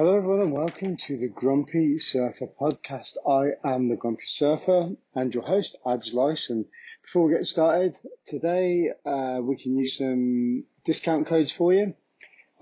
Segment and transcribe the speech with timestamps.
[0.00, 3.18] Hello, everyone, and welcome to the Grumpy Surfer podcast.
[3.28, 6.64] I am the Grumpy Surfer and your host, Adz Lyson.
[7.02, 11.92] Before we get started, today uh, we can use some discount codes for you.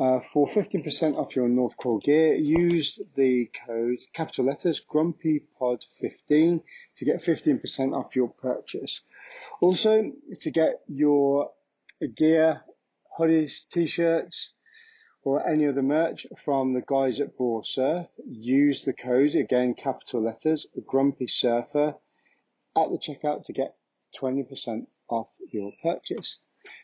[0.01, 6.61] Uh, for 15% off your Northcore gear, use the code capital letters GrumpyPod15
[6.97, 9.01] to get 15% off your purchase.
[9.61, 10.11] Also,
[10.41, 11.53] to get your
[12.17, 12.63] gear,
[13.17, 14.51] hoodies, t-shirts,
[15.22, 20.22] or any other merch from the guys at Braw Surf, use the code, again capital
[20.22, 21.95] letters, Grumpy Surfer,
[22.76, 23.76] at the checkout to get
[24.20, 26.36] 20% off your purchase.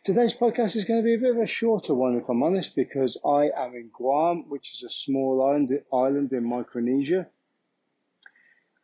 [0.05, 2.75] Today's podcast is going to be a bit of a shorter one, if I'm honest,
[2.75, 7.29] because I am in Guam, which is a small island, island in Micronesia.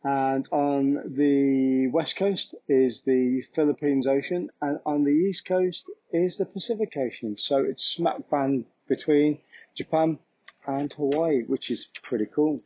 [0.03, 6.39] And on the west coast is the Philippines Ocean, and on the east coast is
[6.39, 7.37] the Pacific Ocean.
[7.39, 9.39] So it's smack bang between
[9.75, 10.19] Japan
[10.67, 12.61] and Hawaii, which is pretty cool.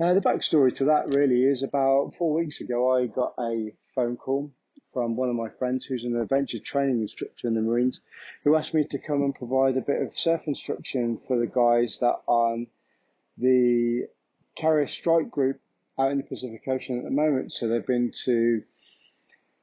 [0.00, 4.16] Uh, the backstory to that really is about four weeks ago, I got a phone
[4.16, 4.50] call
[4.94, 8.00] from one of my friends who's an adventure training instructor in the Marines,
[8.44, 11.98] who asked me to come and provide a bit of surf instruction for the guys
[12.00, 12.66] that are on
[13.36, 14.06] the
[14.56, 15.60] carrier strike group
[15.98, 17.52] out in the Pacific Ocean at the moment.
[17.52, 18.62] So they've been to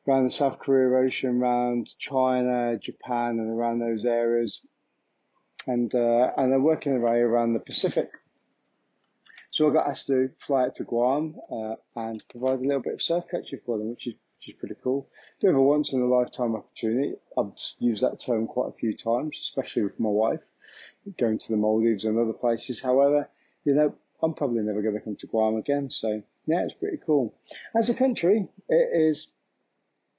[0.08, 4.62] around the South Korea Ocean, around China, Japan, and around those areas,
[5.68, 8.10] and uh, and they're working their way around the Pacific.
[9.52, 12.96] So I got asked to fly out to Guam uh, and provide a little bit
[12.96, 15.08] of surf coaching for them, which is which is pretty cool.
[15.42, 17.14] Bit of a once in a lifetime opportunity.
[17.38, 20.42] I've used that term quite a few times, especially with my wife,
[21.18, 22.82] going to the Maldives and other places.
[22.82, 23.30] However,
[23.64, 25.90] you know, I'm probably never going to come to Guam again.
[25.90, 27.34] So yeah, it's pretty cool.
[27.76, 29.30] As a country, it is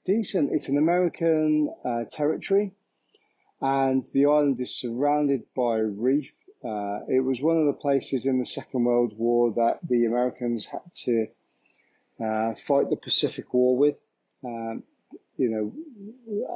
[0.05, 0.51] decent.
[0.51, 2.73] It's an American uh, territory
[3.61, 6.31] and the island is surrounded by reef.
[6.63, 10.65] Uh, it was one of the places in the Second World War that the Americans
[10.65, 11.27] had to
[12.23, 13.95] uh, fight the Pacific War with.
[14.43, 14.83] Um,
[15.37, 15.71] you know,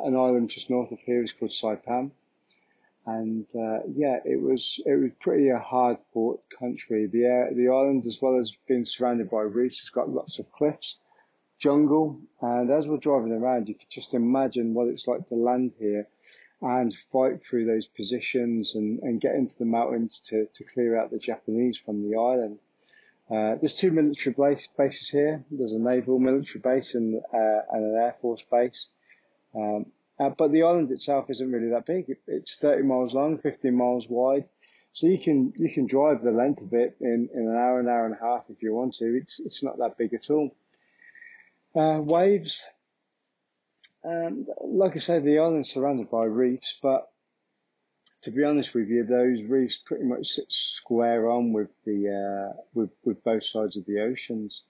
[0.06, 2.12] an island just north of here is called Saipan,
[3.06, 7.06] and uh, yeah, it was it was pretty a hard fought country.
[7.06, 10.96] The the island, as well as being surrounded by reefs, has got lots of cliffs,
[11.60, 15.74] jungle, and as we're driving around, you could just imagine what it's like to land
[15.80, 16.08] here
[16.62, 21.12] and fight through those positions and, and get into the mountains to, to clear out
[21.12, 22.60] the Japanese from the island.
[23.30, 25.44] Uh, there's two military base, bases here.
[25.50, 28.88] There's a naval military base and, uh, and an air force base.
[29.56, 29.86] Um,
[30.20, 32.06] uh, but the island itself isn't really that big.
[32.28, 34.46] It's 30 miles long, 15 miles wide.
[34.94, 37.88] So you can you can drive the length of it in, in an hour, an
[37.88, 39.06] hour and a half if you want to.
[39.06, 40.52] It's it's not that big at all.
[41.74, 42.60] Uh, waves,
[44.04, 47.10] um, like I said, the island's surrounded by reefs, but
[48.24, 52.62] to be honest with you, those reefs pretty much sit square on with the uh,
[52.74, 54.62] with with both sides of the oceans,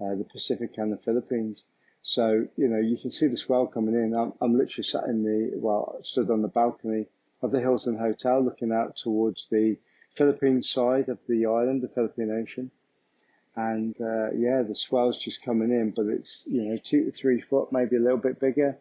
[0.00, 1.62] uh, the Pacific and the Philippines.
[2.02, 4.14] So you know you can see the swell coming in.
[4.14, 7.06] I'm, I'm literally sat in the well, stood on the balcony
[7.42, 9.76] of the Hilton Hotel, looking out towards the
[10.16, 12.70] Philippine side of the island, the Philippine Ocean
[13.56, 17.40] and uh, yeah, the swell's just coming in, but it's you know two to three
[17.40, 18.76] foot, maybe a little bit bigger.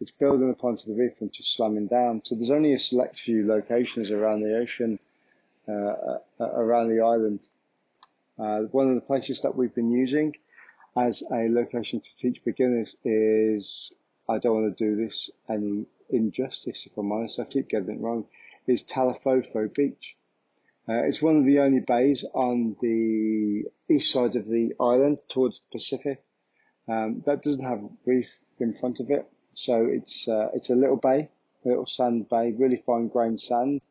[0.00, 2.22] It's building up onto the reef and just slamming down.
[2.24, 4.98] So there's only a select few locations around the ocean,
[5.68, 7.40] uh, uh, around the island.
[8.38, 10.34] Uh, one of the places that we've been using
[10.96, 13.92] as a location to teach beginners is
[14.28, 17.38] I don't want to do this any injustice if I'm honest.
[17.38, 18.26] I keep getting it wrong.
[18.66, 20.16] Is Talofofo Beach.
[20.88, 25.60] Uh, it's one of the only bays on the east side of the island towards
[25.60, 26.22] the Pacific
[26.88, 28.26] um, that doesn't have reef
[28.60, 29.26] in front of it.
[29.54, 31.30] So it's uh, it's a little bay,
[31.64, 33.82] a little sand bay, really fine grained sand,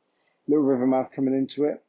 [0.48, 1.84] little river mouth coming into it,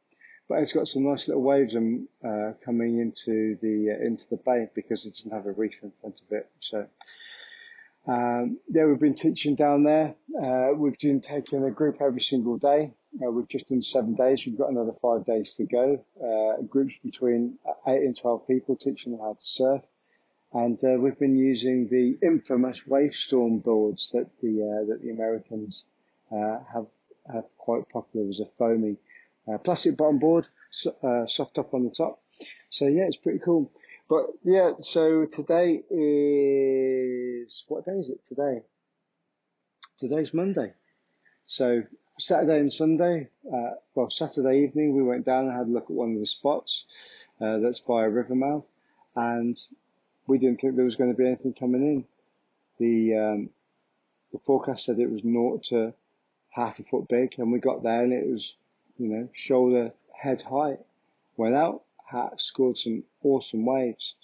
[0.48, 4.37] but it's got some nice little waves um, uh, coming into the uh, into the
[4.37, 6.48] bay because it doesn't have a reef in front of it.
[6.60, 6.87] So
[8.06, 10.14] um, yeah, we've been teaching down there.
[10.41, 12.93] Uh, we've been taking a group every single day.
[13.22, 14.42] Uh, we've just done seven days.
[14.44, 16.04] We've got another five days to go.
[16.20, 19.82] Uh, groups between eight and 12 people teaching them how to surf.
[20.52, 25.84] And uh, we've been using the infamous Wavestorm boards that the uh, that the Americans
[26.32, 26.87] uh, have
[27.32, 28.96] have quite popular as a foamy
[29.64, 32.20] plastic bottom board, soft top on the top.
[32.70, 33.70] So yeah, it's pretty cool.
[34.08, 38.62] But yeah, so today is what day is it today?
[39.99, 40.72] Today's Monday.
[41.46, 41.82] So
[42.19, 45.90] Saturday and Sunday, uh, well, Saturday evening we went down and had a look at
[45.90, 46.84] one of the spots
[47.40, 48.64] uh, that's by a river mouth,
[49.16, 49.61] and
[50.26, 52.05] we didn't think there was going to be anything coming in.
[52.78, 53.50] The um,
[54.32, 55.93] the forecast said it was naught to
[56.50, 58.55] half a foot big, and we got there and it was,
[58.96, 60.78] you know, shoulder head height
[61.37, 64.14] went out, had, scored some awesome waves.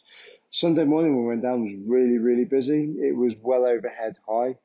[0.51, 2.95] Sunday morning when we went down was really, really busy.
[2.99, 4.57] It was well overhead high.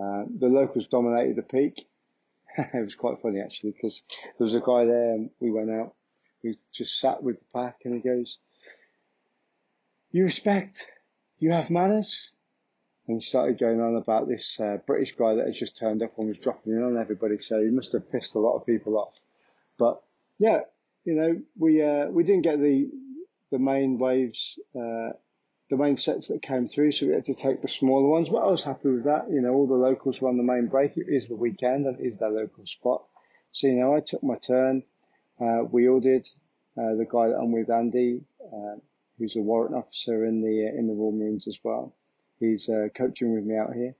[0.00, 1.86] Uh, the locals dominated the peak.
[2.74, 4.00] it was quite funny actually because
[4.38, 5.94] there was a guy there and we went out.
[6.42, 8.38] We just sat with the pack and he goes,
[10.10, 10.86] you respect,
[11.38, 12.30] you have manners.
[13.06, 16.16] And he started going on about this uh, British guy that had just turned up
[16.18, 17.38] and was dropping in on everybody.
[17.40, 19.14] So he must have pissed a lot of people off.
[19.78, 20.00] But
[20.38, 20.60] yeah,
[21.04, 22.88] you know, we uh, we didn't get the
[23.50, 25.10] the main waves, uh,
[25.70, 28.28] the main sets that came through, so we had to take the smaller ones.
[28.28, 29.30] But I was happy with that.
[29.30, 30.96] You know, all the locals were on the main break.
[30.96, 33.04] It is the weekend and it is their local spot.
[33.52, 34.82] So you know, I took my turn.
[35.40, 35.88] Uh, we.
[35.88, 38.76] Uh, the guy that I'm with, Andy, uh,
[39.18, 41.94] who's a warrant officer in the in the Royal Marines as well.
[42.38, 43.94] He's uh, coaching with me out here,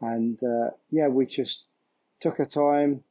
[0.00, 1.64] and uh, yeah, we just
[2.20, 3.02] took our time,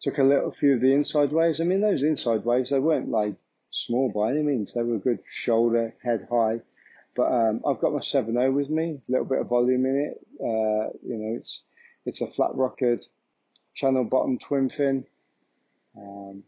[0.00, 1.60] took a little few of the inside waves.
[1.60, 3.36] I mean, those inside waves they weren't like
[3.70, 6.62] small by any means; they were good shoulder, head high.
[7.16, 10.26] But um, I've got my 7.0 with me, a little bit of volume in it.
[10.40, 11.62] Uh, you know, it's
[12.06, 13.04] it's a flat rockered
[13.74, 15.04] channel bottom twin fin.
[15.96, 16.44] Um,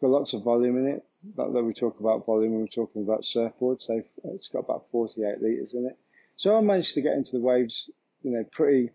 [0.00, 1.04] got lots of volume in it
[1.36, 3.82] that, that we talk about volume when we're talking about surfboards.
[3.86, 5.98] So it's got about 48 litres in it.
[6.36, 7.90] So I managed to get into the waves,
[8.22, 8.90] you know, pretty,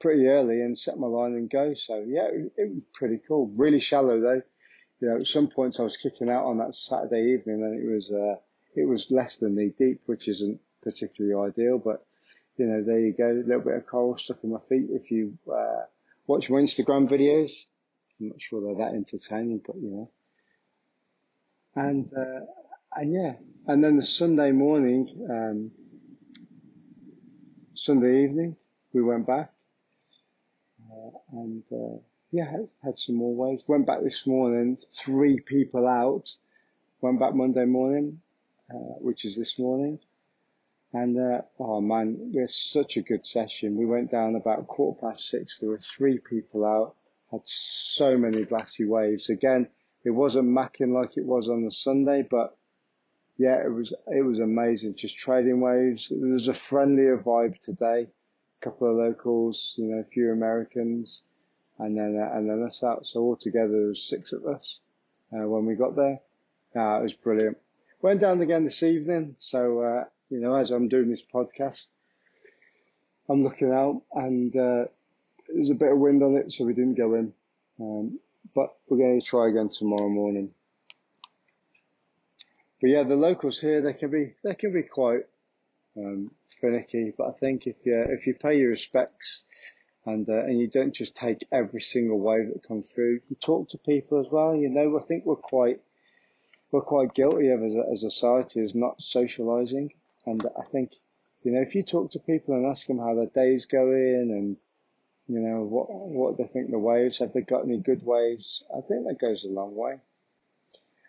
[0.00, 1.74] pretty early and set my line and go.
[1.74, 3.52] So yeah, it, it was pretty cool.
[3.54, 4.42] Really shallow though.
[5.00, 7.94] You know, at some points I was kicking out on that Saturday evening and it
[7.94, 8.40] was, uh,
[8.76, 12.06] it was less than knee deep, which isn't particularly ideal, but
[12.56, 13.30] you know, there you go.
[13.30, 14.86] A little bit of coral stuck in my feet.
[14.90, 15.84] If you, uh,
[16.26, 17.50] watch my Instagram videos,
[18.20, 20.10] I'm not sure they're that entertaining, but you know,
[21.74, 22.46] and uh,
[22.94, 23.34] and yeah,
[23.66, 25.70] and then the Sunday morning, um,
[27.74, 28.56] Sunday evening,
[28.94, 29.52] we went back,
[30.90, 31.98] uh, and uh,
[32.30, 33.62] yeah, had, had some more waves.
[33.66, 36.24] Went back this morning, three people out.
[37.02, 38.20] Went back Monday morning,
[38.70, 39.98] uh, which is this morning.
[40.92, 43.76] And uh, oh man, we had such a good session.
[43.76, 45.58] We went down about quarter past six.
[45.58, 46.94] There were three people out.
[47.30, 49.28] Had so many glassy waves.
[49.28, 49.68] Again,
[50.04, 52.56] it wasn't macking like it was on the Sunday, but
[53.36, 54.94] yeah, it was it was amazing.
[54.96, 56.06] Just trading waves.
[56.10, 58.06] There was a friendlier vibe today.
[58.62, 61.20] A couple of locals, you know, a few Americans,
[61.78, 63.04] and then uh, and then us out.
[63.04, 64.78] So altogether, there was six of us
[65.32, 66.20] uh, when we got there.
[66.74, 67.58] Uh, it was brilliant.
[68.06, 69.34] Went down again this evening.
[69.40, 71.82] So uh, you know, as I'm doing this podcast,
[73.28, 74.84] I'm looking out, and uh,
[75.52, 77.32] there's a bit of wind on it, so we didn't go in.
[77.80, 78.20] Um,
[78.54, 80.52] but we're going to try again tomorrow morning.
[82.80, 85.24] But yeah, the locals here they can be they can be quite
[85.96, 86.30] um,
[86.60, 87.12] finicky.
[87.18, 89.40] But I think if you if you pay your respects
[90.04, 93.68] and uh, and you don't just take every single wave that comes through, you talk
[93.70, 94.54] to people as well.
[94.54, 95.80] You know, I think we're quite
[96.70, 99.90] we're quite guilty of as a, as a society is not socialising,
[100.26, 100.92] and I think
[101.42, 104.56] you know if you talk to people and ask them how their day's going and
[105.28, 108.62] you know, what what they think the waves, have they got any good waves?
[108.70, 109.96] I think that goes a long way.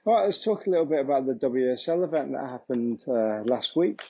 [0.06, 3.76] All right, let's talk a little bit about the WSL event that happened uh, last
[3.76, 4.02] week.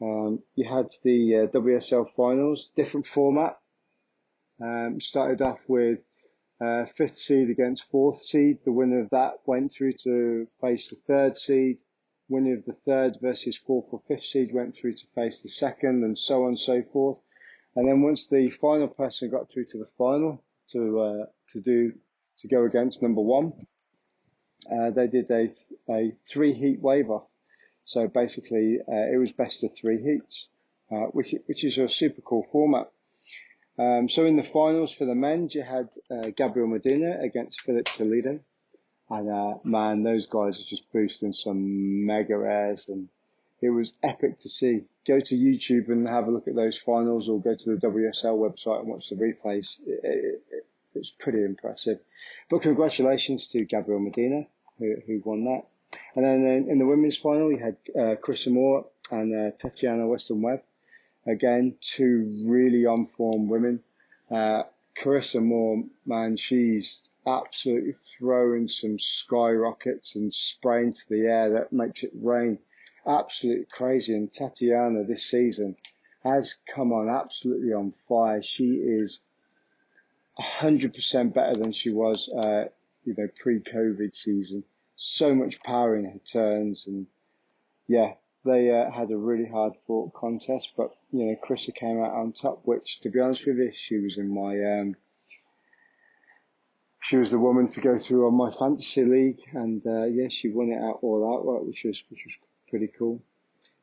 [0.00, 3.58] Um, you had the uh, WSL finals, different format.
[4.60, 6.00] Um, started off with
[6.62, 8.58] uh, fifth seed against fourth seed.
[8.64, 11.78] The winner of that went through to face the third seed.
[12.28, 16.04] Winner of the third versus fourth or fifth seed went through to face the second,
[16.04, 17.18] and so on and so forth.
[17.74, 21.92] And then once the final person got through to the final to uh, to do
[22.38, 23.52] to go against number one,
[24.70, 25.52] uh, they did a
[25.90, 27.20] a three heat waiver.
[27.84, 30.48] So basically, uh, it was best of three heats,
[30.92, 32.90] uh, which which is a super cool format.
[33.78, 37.88] Um, so in the finals for the men, you had uh, Gabriel Medina against Filipe
[37.96, 38.40] Toledo,
[39.08, 43.08] and uh, man, those guys are just boosting some mega airs and
[43.62, 44.82] it was epic to see.
[45.06, 48.36] Go to YouTube and have a look at those finals, or go to the WSL
[48.36, 49.66] website and watch the replays.
[49.86, 52.00] It, it, it, it's pretty impressive.
[52.50, 54.46] But congratulations to Gabriel Medina,
[54.78, 55.62] who, who won that.
[56.16, 60.06] And then in, in the women's final, you had uh, Chris Moore and uh, Tatiana
[60.06, 60.62] Weston Webb.
[61.26, 63.80] Again, two really on form women.
[64.30, 64.64] Uh,
[64.96, 72.02] Carissa Moore, man, she's absolutely throwing some skyrockets and spraying to the air that makes
[72.02, 72.58] it rain
[73.06, 74.14] absolutely crazy.
[74.14, 75.76] And Tatiana this season
[76.24, 78.42] has come on absolutely on fire.
[78.42, 79.20] She is
[80.38, 82.64] 100% better than she was, uh,
[83.04, 84.64] you know, pre-COVID season.
[84.96, 87.06] So much power in her turns, and
[87.88, 90.68] yeah, they uh, had a really hard fought contest.
[90.76, 92.62] But you know, Carissa came out on top.
[92.64, 94.96] Which, to be honest with you, she was in my um,
[97.02, 100.50] she was the woman to go through on my fantasy league, and uh, yeah, she
[100.50, 102.34] won it out all outright, which was which was
[102.68, 103.22] pretty cool.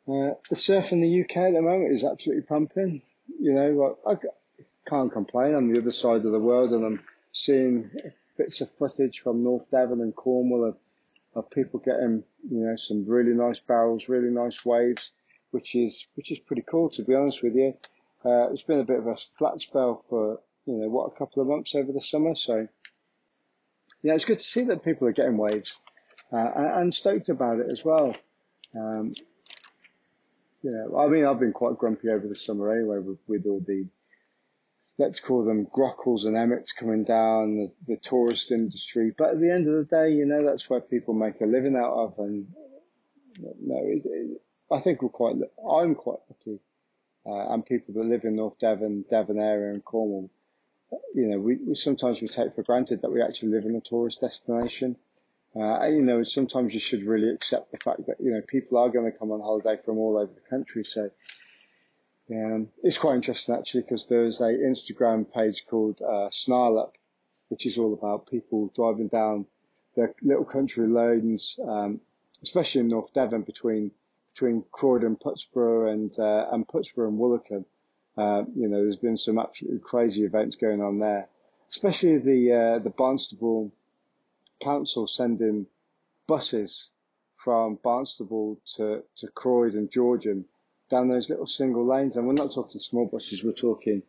[0.08, 3.02] Uh, the surf in the UK at the moment is absolutely pumping.
[3.40, 4.16] You know, I, I
[4.88, 5.54] can't complain.
[5.54, 7.02] I'm the other side of the world, and I'm
[7.32, 7.92] seeing
[8.38, 10.78] bits of footage from North Devon and Cornwall of,
[11.36, 15.12] of people getting you know some really nice barrels, really nice waves,
[15.52, 17.74] which is which is pretty cool to be honest with you.
[18.26, 21.42] Uh, it's been a bit of a flat spell for you know what a couple
[21.42, 22.68] of months over the summer, so
[24.02, 25.72] yeah, it's good to see that people are getting waves
[26.32, 28.16] uh, and stoked about it as well.
[28.76, 29.14] Um,
[30.66, 33.88] I mean, I've been quite grumpy over the summer anyway with, with all the,
[35.00, 39.12] let's call them grockles and emmets coming down, the, the tourist industry.
[39.18, 41.76] But at the end of the day, you know, that's where people make a living
[41.76, 42.14] out of.
[42.20, 42.48] And
[43.40, 44.42] no, it, it,
[44.72, 45.36] I think we're quite,
[45.68, 46.60] I'm quite lucky.
[47.26, 50.30] Uh, and people that live in North Devon, Devon area and Cornwall
[51.14, 53.82] you know, we, we, sometimes we take for granted that we actually live in a
[53.82, 54.96] tourist destination.
[55.56, 58.90] Uh, you know, sometimes you should really accept the fact that, you know, people are
[58.90, 60.84] going to come on holiday from all over the country.
[60.84, 61.10] So,
[62.32, 66.92] um, it's quite interesting actually because there's a Instagram page called, uh, Snarl
[67.50, 69.46] which is all about people driving down
[69.96, 72.00] the little country lanes, um,
[72.44, 73.92] especially in North Devon between,
[74.34, 77.66] between Croyde, Putsborough and, uh, and Putsborough and Woolacombe.
[78.18, 81.30] Uh, you know, there's been some absolutely crazy events going on there,
[81.72, 83.72] especially the uh, the Barnstaple
[84.62, 85.66] Council sending
[86.28, 86.90] buses
[87.38, 90.44] from Barnstaple to to Croyde, Georgeham,
[90.90, 94.04] down those little single lanes, and we're not talking small buses, we're talking,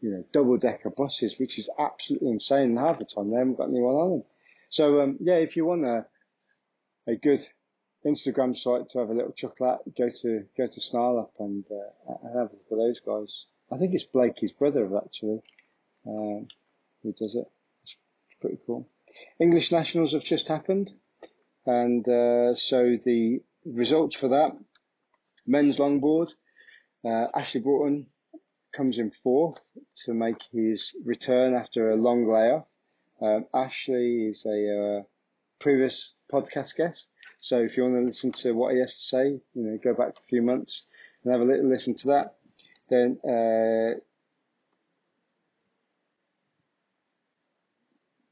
[0.00, 2.70] you know, double decker buses, which is absolutely insane.
[2.70, 4.22] And half the time they haven't got anyone on them.
[4.70, 6.06] So um, yeah, if you want a
[7.06, 7.46] a good
[8.06, 11.64] Instagram site to have a little chuckle at, go to go to Snarl Up and,
[11.70, 13.44] uh, and have a look at those guys.
[13.70, 15.40] I think it's Blakey's brother actually
[16.06, 16.48] um,
[17.02, 17.46] who does it.
[17.84, 17.96] It's
[18.40, 18.88] pretty cool.
[19.38, 20.92] English nationals have just happened,
[21.66, 24.56] and uh, so the results for that
[25.46, 26.30] men's longboard.
[27.04, 28.06] Uh, Ashley Broughton
[28.74, 29.60] comes in fourth
[30.04, 32.66] to make his return after a long layoff.
[33.20, 35.02] Um, Ashley is a uh,
[35.60, 37.06] previous podcast guest,
[37.40, 39.94] so if you want to listen to what he has to say, you know, go
[39.94, 40.82] back a few months
[41.22, 42.34] and have a little listen to that.
[42.88, 44.00] Then uh,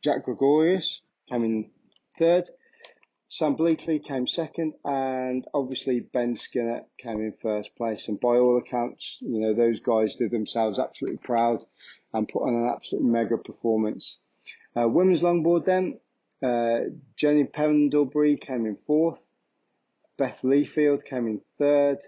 [0.03, 1.71] Jack Gregorius coming
[2.19, 2.49] third.
[3.33, 8.09] Sam Bleakley came second, and obviously Ben Skinner came in first place.
[8.09, 11.61] And by all accounts, you know, those guys did themselves absolutely proud
[12.13, 14.17] and put on an absolute mega performance.
[14.77, 16.01] Uh, women's longboard then,
[16.43, 19.21] uh, Jenny Pendlebury came in fourth.
[20.19, 21.99] Beth Leafield came in third.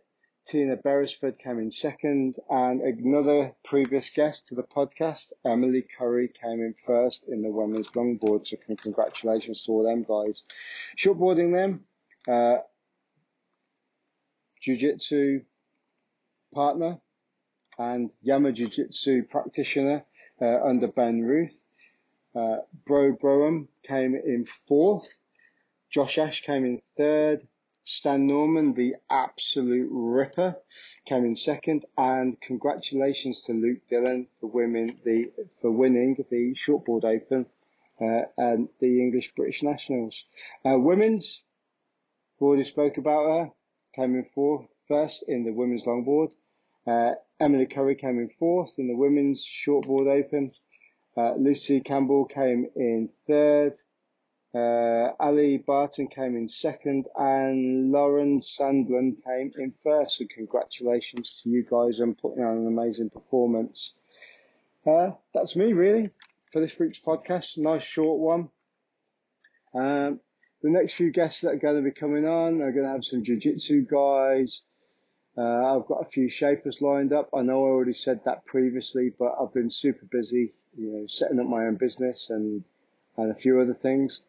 [0.49, 6.61] Tina Beresford came in second, and another previous guest to the podcast, Emily Curry, came
[6.61, 8.47] in first in the women's longboard.
[8.47, 10.43] So congratulations to all them guys.
[10.99, 11.85] Shortboarding them,
[12.29, 12.63] uh,
[14.61, 15.43] jiu-jitsu
[16.53, 16.99] partner
[17.79, 20.05] and Yama Jiu-Jitsu practitioner
[20.41, 21.55] uh, under Ben Ruth.
[22.35, 25.09] Uh, Bro Broham came in fourth.
[25.91, 27.47] Josh Ash came in third.
[27.85, 30.57] Stan Norman, the absolute ripper,
[31.07, 37.05] came in second, and congratulations to Luke Dillon for winning the for winning the shortboard
[37.05, 37.47] open
[38.01, 40.25] uh, and the English British Nationals.
[40.65, 41.41] Uh, women's,
[42.39, 43.51] we already spoke about her,
[43.95, 46.31] came in fourth, first in the women's longboard.
[46.87, 50.53] Uh, Emily Curry came in fourth in the women's shortboard open.
[51.17, 53.75] Uh, Lucy Campbell came in third.
[54.55, 60.19] Uh, Ali Barton came in second and Lauren Sandland came in first.
[60.19, 63.93] So congratulations to you guys on putting on an amazing performance.
[64.87, 66.11] Uh, that's me really
[66.53, 67.57] for this week's podcast.
[67.57, 68.51] Nice short one.
[69.75, 70.21] Um,
[70.63, 73.05] the next few guests that are going to be coming on are going to have
[73.05, 74.61] some jiu-jitsu guys.
[75.37, 77.31] Uh, I've got a few shapers lined up.
[77.35, 81.41] I know I already said that previously, but I've been super busy, you know, setting
[81.41, 82.65] up my own business and,
[83.17, 84.21] and a few other things.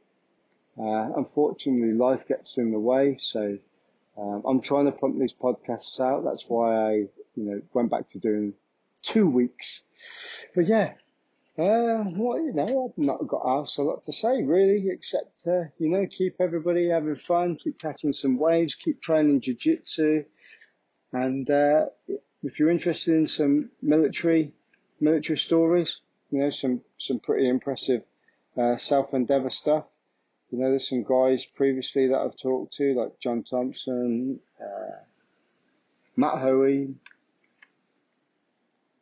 [0.78, 3.58] Uh, unfortunately, life gets in the way, so
[4.18, 6.24] um, I'm trying to pump these podcasts out.
[6.24, 6.92] That's why I,
[7.36, 8.54] you know, went back to doing
[9.04, 9.82] two weeks.
[10.56, 10.94] But yeah,
[11.60, 15.66] uh, well, you know, I've not got else a lot to say really, except uh,
[15.78, 20.24] you know, keep everybody having fun, keep catching some waves, keep training jiu-jitsu,
[21.12, 21.86] and uh,
[22.42, 24.54] if you're interested in some military
[25.00, 25.98] military stories,
[26.32, 28.02] you know, some some pretty impressive
[28.58, 29.86] uh, self endeavour stuff
[30.54, 34.98] you know, there's some guys previously that I've talked to, like John Thompson, uh,
[36.16, 36.94] Matt Hoey,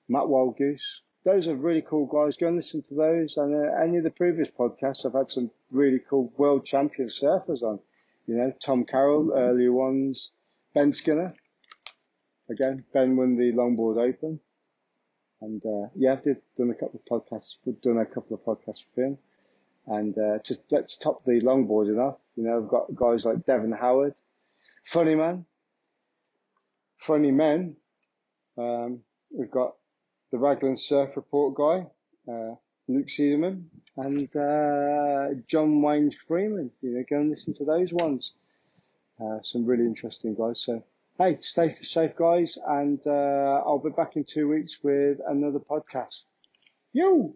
[0.07, 0.79] Matt Wildgoose.
[1.25, 2.37] those are really cool guys.
[2.37, 3.33] Go and listen to those.
[3.35, 7.61] And uh, any of the previous podcasts, I've had some really cool world champion surfers
[7.61, 7.79] on.
[8.27, 10.29] You know, Tom Carroll, earlier ones,
[10.73, 11.33] Ben Skinner.
[12.49, 14.39] Again, Ben won the Longboard Open.
[15.41, 17.55] And uh, yeah, I've done a couple of podcasts.
[17.65, 19.17] We've done a couple of podcasts with him.
[19.87, 22.17] And uh, just let's top the longboarding off.
[22.35, 24.13] You know, I've got guys like Devon Howard,
[24.91, 25.45] funny man,
[27.05, 27.75] funny men.
[28.57, 28.99] Um,
[29.31, 29.75] we've got
[30.31, 32.55] the Raglan Surf Report guy, uh,
[32.87, 33.63] Luke Seidemann,
[33.97, 36.71] and uh, John Wayne Freeman.
[36.81, 38.31] You know, go and listen to those ones.
[39.19, 40.61] Uh, some really interesting guys.
[40.63, 40.83] So
[41.17, 46.21] hey, stay safe, guys, and uh, I'll be back in two weeks with another podcast.
[46.93, 47.35] You.